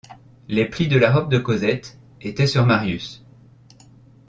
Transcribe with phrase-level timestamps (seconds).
[0.47, 3.23] Les plis de la robe de Cosette étaient sur Marius.